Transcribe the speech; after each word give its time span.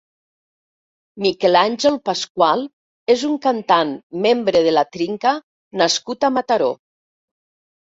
Miquel 1.25 1.57
Àngel 1.59 1.97
Pasqual 2.09 2.63
és 3.17 3.27
un 3.29 3.37
cantant, 3.45 3.93
membre 4.25 4.65
de 4.71 4.75
La 4.75 4.87
Trinca 4.99 5.37
nascut 5.85 6.29
a 6.29 6.35
Mataró. 6.41 6.75